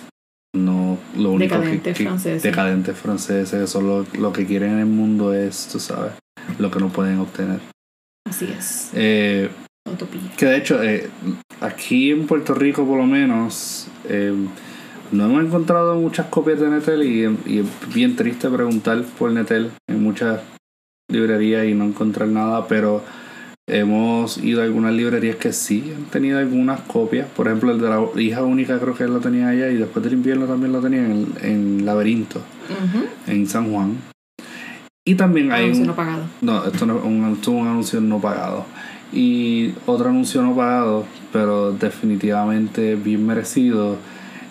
[0.55, 2.43] no lo único Decadentes que, que- franceses.
[2.43, 6.13] decadentes franceses, eso lo, lo que quieren en el mundo es, tú sabes,
[6.59, 7.59] lo que no pueden obtener.
[8.27, 8.91] Así es.
[8.93, 9.49] Eh,
[9.91, 10.21] Utopía.
[10.37, 11.09] que de hecho, eh,
[11.61, 14.33] aquí en Puerto Rico por lo menos, eh,
[15.11, 19.71] no hemos encontrado muchas copias de Netel y, y es bien triste preguntar por Netel
[19.89, 20.41] en muchas
[21.09, 23.03] librerías y no encontrar nada, pero
[23.67, 27.27] hemos ido a algunas librerías que sí han tenido algunas copias.
[27.35, 30.13] Por ejemplo, el de la hija única creo que lo tenía allá y después del
[30.13, 32.41] invierno también lo tenía en, en Laberinto,
[33.27, 33.97] en San Juan.
[35.05, 36.23] Y también hay Anuncio un, no pagado.
[36.41, 38.65] no, esto no un, esto es un anuncio no pagado.
[39.13, 43.97] Y otro anuncio no pagado, pero definitivamente bien merecido,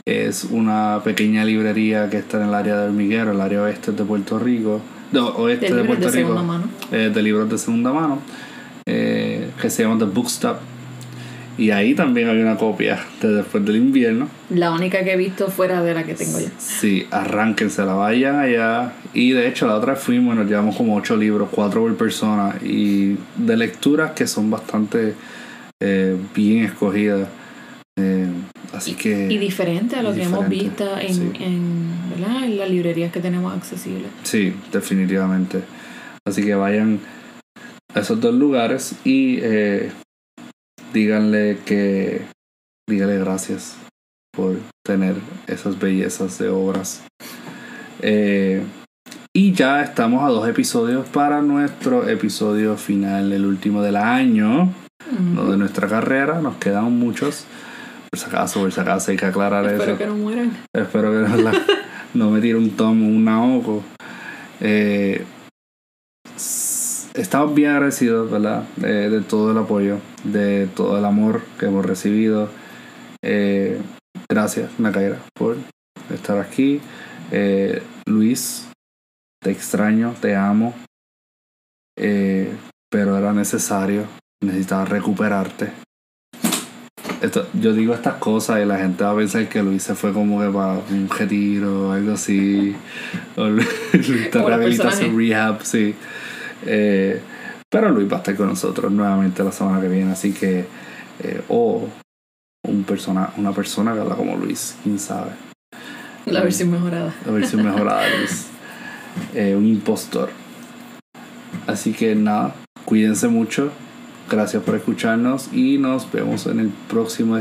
[0.04, 4.04] es una pequeña librería que está en el área de Hormiguero, el área oeste de
[4.04, 4.80] Puerto Rico,
[5.12, 6.64] no, oeste De de, Puerto de Rico, segunda mano.
[6.92, 8.18] eh, de libros de segunda mano,
[8.86, 10.58] eh, que se llama The Bookstop.
[11.58, 14.28] Y ahí también hay una copia de Después del Invierno.
[14.48, 16.46] La única que he visto fuera de la que tengo yo.
[16.56, 18.94] Sí, arránquense, la vayan allá.
[19.12, 21.94] Y de hecho, la otra vez fuimos y nos llevamos como ocho libros, cuatro por
[21.96, 22.56] persona.
[22.64, 25.14] Y de lecturas que son bastante
[25.80, 27.28] eh, bien escogidas.
[27.98, 28.28] Eh,
[28.72, 29.30] así que.
[29.30, 31.32] Y diferente a lo que hemos visto en, sí.
[31.40, 32.44] en, ¿verdad?
[32.44, 34.10] en las librerías que tenemos accesibles.
[34.22, 35.60] Sí, definitivamente.
[36.24, 37.00] Así que vayan
[37.94, 39.90] a esos dos lugares y eh,
[40.92, 42.22] díganle que.
[42.88, 43.76] Díganle gracias
[44.32, 45.14] por tener
[45.46, 47.02] esas bellezas de obras.
[48.02, 48.64] Eh,
[49.32, 54.72] y ya estamos a dos episodios para nuestro episodio final, el último del año,
[55.34, 56.40] no de nuestra carrera.
[56.40, 57.44] Nos quedan muchos.
[58.10, 59.76] Por si acaso, por si acaso hay que aclarar eso.
[59.76, 60.56] Espero que no mueran.
[60.74, 61.62] Espero que no, la-
[62.14, 63.84] no me tire un tomo, un naoco.
[64.60, 65.24] Eh,
[67.14, 68.64] estamos bien agradecidos, ¿verdad?
[68.76, 72.48] De, de todo el apoyo, de todo el amor que hemos recibido.
[73.22, 73.80] Eh,
[74.28, 75.56] gracias, Nakaira, por
[76.12, 76.80] estar aquí.
[77.30, 78.68] Eh, Luis,
[79.42, 80.74] te extraño, te amo.
[81.96, 82.52] Eh,
[82.90, 84.04] pero era necesario,
[84.42, 85.70] necesitaba recuperarte.
[87.20, 90.12] Esto, yo digo estas cosas y la gente va a pensar que Luis se fue
[90.14, 92.74] como que para un retiro o algo así.
[93.36, 95.94] O Luis está rehabilitación rehab, sí.
[96.66, 97.20] Eh,
[97.68, 100.66] pero Luis va a estar con nosotros nuevamente la semana que viene, así que.
[101.22, 101.88] eh, o
[102.66, 105.30] un persona, una persona que habla como Luis, quién sabe.
[106.26, 107.14] La versión mejorada.
[107.24, 108.46] La versión mejorada Luis.
[109.34, 110.30] Eh, un impostor.
[111.66, 112.54] Así que nada,
[112.84, 113.72] cuídense mucho.
[114.28, 117.36] Gracias por escucharnos y nos vemos en el próximo,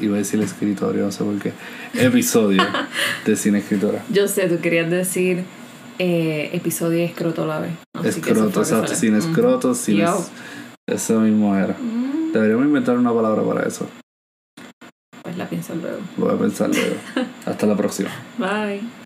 [0.00, 1.52] iba a decir escritorio, no sé por qué,
[1.94, 2.62] episodio
[3.24, 4.04] de Cine Escritora.
[4.10, 5.44] Yo sé, tú querías decir
[5.98, 7.72] eh, episodio escroto la vez.
[7.94, 10.18] Así Escroto, exacto, sin escroto, sin Yo.
[10.86, 11.74] es- Eso mismo era.
[11.78, 13.88] Mm, Deberíamos inventar una palabra para eso.
[15.22, 15.98] Pues la pienso luego.
[16.18, 16.96] Lo voy a pensar luego.
[17.46, 18.10] Hasta la próxima.
[18.38, 19.05] Bye.